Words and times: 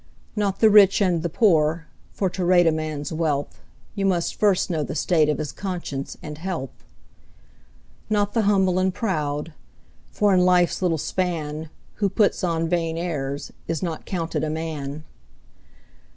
Not 0.35 0.59
the 0.61 0.71
rich 0.71 0.99
and 0.99 1.21
the 1.21 1.29
poor, 1.29 1.85
for 2.11 2.27
to 2.31 2.43
rate 2.43 2.65
a 2.65 2.71
man's 2.71 3.13
wealth, 3.13 3.61
You 3.93 4.07
must 4.07 4.33
first 4.33 4.67
know 4.67 4.81
the 4.81 4.95
state 4.95 5.29
of 5.29 5.37
his 5.37 5.51
conscience 5.51 6.17
and 6.23 6.39
health. 6.39 6.71
Not 8.09 8.33
the 8.33 8.41
humble 8.49 8.79
and 8.79 8.91
proud, 8.91 9.53
for 10.11 10.33
in 10.33 10.39
life's 10.39 10.81
little 10.81 10.97
span, 10.97 11.69
Who 12.01 12.09
puts 12.09 12.43
on 12.43 12.67
vain 12.67 12.97
airs, 12.97 13.51
is 13.67 13.83
not 13.83 14.07
counted 14.07 14.43
a 14.43 14.49
man. 14.49 15.03